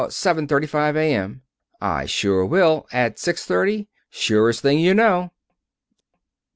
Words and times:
Seven 0.09 0.47
thirty 0.47 0.65
five 0.65 0.97
A.M. 0.97 1.43
I 1.79 2.07
sure 2.07 2.43
will. 2.43 2.87
At 2.91 3.19
six 3.19 3.45
thirty? 3.45 3.87
Surest 4.09 4.59
thing 4.63 4.79
you 4.79 4.95
know." 4.95 5.29